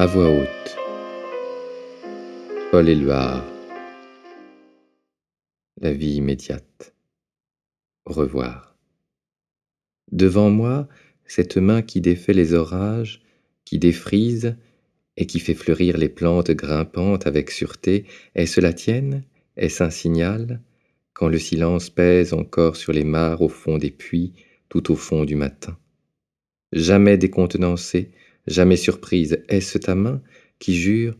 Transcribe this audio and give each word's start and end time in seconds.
À 0.00 0.06
voix 0.06 0.30
haute. 0.30 0.76
Paul 2.70 2.88
Éluard. 2.88 3.44
La 5.80 5.92
vie 5.92 6.12
immédiate. 6.12 6.94
Au 8.04 8.12
revoir. 8.12 8.76
Devant 10.12 10.50
moi, 10.50 10.86
cette 11.24 11.56
main 11.56 11.82
qui 11.82 12.00
défait 12.00 12.32
les 12.32 12.54
orages, 12.54 13.22
qui 13.64 13.80
défrise 13.80 14.56
et 15.16 15.26
qui 15.26 15.40
fait 15.40 15.54
fleurir 15.54 15.96
les 15.96 16.08
plantes 16.08 16.52
grimpantes 16.52 17.26
avec 17.26 17.50
sûreté, 17.50 18.06
est-ce 18.36 18.60
la 18.60 18.72
tienne? 18.72 19.24
Est-ce 19.56 19.82
un 19.82 19.90
signal? 19.90 20.60
Quand 21.12 21.26
le 21.26 21.40
silence 21.40 21.90
pèse 21.90 22.34
encore 22.34 22.76
sur 22.76 22.92
les 22.92 23.02
mares 23.02 23.42
au 23.42 23.48
fond 23.48 23.78
des 23.78 23.90
puits, 23.90 24.34
tout 24.68 24.92
au 24.92 24.94
fond 24.94 25.24
du 25.24 25.34
matin. 25.34 25.76
Jamais 26.70 27.18
décontenancée, 27.18 28.12
jamais 28.48 28.76
surprise, 28.76 29.42
est-ce 29.48 29.78
ta 29.78 29.94
main 29.94 30.20
qui 30.58 30.74
jure 30.74 31.16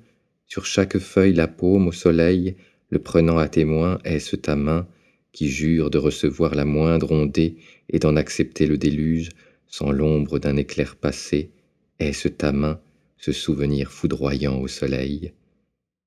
sur 0.46 0.64
chaque 0.66 0.98
feuille 0.98 1.34
la 1.34 1.46
paume 1.46 1.88
au 1.88 1.92
soleil, 1.92 2.56
le 2.90 2.98
prenant 2.98 3.38
à 3.38 3.48
témoin, 3.48 3.98
est-ce 4.04 4.36
ta 4.36 4.56
main 4.56 4.88
qui 5.32 5.48
jure 5.48 5.90
de 5.90 5.98
recevoir 5.98 6.54
la 6.54 6.64
moindre 6.64 7.12
ondée 7.12 7.56
et 7.90 7.98
d'en 7.98 8.16
accepter 8.16 8.66
le 8.66 8.78
déluge 8.78 9.28
sans 9.66 9.92
l'ombre 9.92 10.38
d'un 10.38 10.56
éclair 10.56 10.96
passé, 10.96 11.50
est-ce 11.98 12.28
ta 12.28 12.52
main, 12.52 12.80
ce 13.18 13.32
souvenir 13.32 13.92
foudroyant 13.92 14.58
au 14.60 14.68
soleil? 14.68 15.32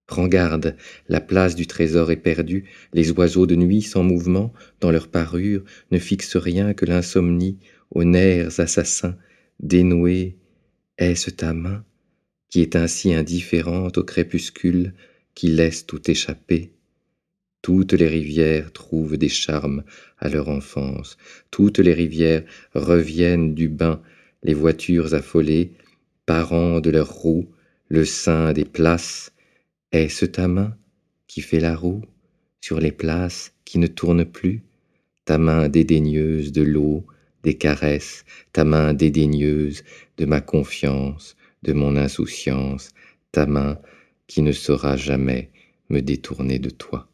Prends 0.07 0.27
garde, 0.27 0.75
la 1.07 1.21
place 1.21 1.55
du 1.55 1.67
trésor 1.67 2.11
est 2.11 2.17
perdue, 2.17 2.65
les 2.93 3.11
oiseaux 3.11 3.45
de 3.45 3.55
nuit 3.55 3.81
sans 3.81 4.03
mouvement, 4.03 4.51
dans 4.81 4.91
leur 4.91 5.07
parure, 5.07 5.63
ne 5.91 5.99
fixent 5.99 6.35
rien 6.35 6.73
que 6.73 6.85
l'insomnie, 6.85 7.59
aux 7.91 8.03
nerfs 8.03 8.59
assassins, 8.59 9.15
dénoués, 9.59 10.35
est-ce 10.97 11.29
ta 11.29 11.53
main 11.53 11.83
qui 12.49 12.61
est 12.61 12.75
ainsi 12.75 13.13
indifférente 13.13 13.97
au 13.97 14.03
crépuscule 14.03 14.93
qui 15.35 15.47
laisse 15.47 15.85
tout 15.85 16.09
échapper? 16.09 16.71
Toutes 17.61 17.93
les 17.93 18.07
rivières 18.07 18.71
trouvent 18.73 19.17
des 19.17 19.29
charmes 19.29 19.83
à 20.17 20.29
leur 20.29 20.49
enfance, 20.49 21.17
toutes 21.51 21.79
les 21.79 21.93
rivières 21.93 22.43
reviennent 22.73 23.53
du 23.53 23.69
bain, 23.69 24.01
les 24.43 24.55
voitures 24.55 25.13
affolées, 25.13 25.73
parents 26.25 26.79
de 26.79 26.89
leurs 26.89 27.11
roues, 27.11 27.49
le 27.87 28.05
sein 28.05 28.53
des 28.53 28.65
places, 28.65 29.31
est-ce 29.91 30.25
ta 30.25 30.47
main 30.47 30.75
qui 31.27 31.41
fait 31.41 31.59
la 31.59 31.75
roue 31.75 32.03
sur 32.61 32.79
les 32.79 32.91
places 32.91 33.53
qui 33.65 33.77
ne 33.77 33.87
tournent 33.87 34.25
plus? 34.25 34.63
Ta 35.25 35.37
main 35.37 35.69
dédaigneuse 35.69 36.51
de 36.51 36.63
l'eau, 36.63 37.05
des 37.43 37.57
caresses, 37.57 38.25
ta 38.53 38.63
main 38.63 38.93
dédaigneuse 38.93 39.83
de 40.17 40.25
ma 40.25 40.41
confiance, 40.41 41.35
de 41.63 41.73
mon 41.73 41.95
insouciance, 41.97 42.91
ta 43.31 43.45
main 43.45 43.79
qui 44.27 44.41
ne 44.41 44.51
saura 44.51 44.95
jamais 44.97 45.51
me 45.89 46.01
détourner 46.01 46.59
de 46.59 46.69
toi. 46.69 47.10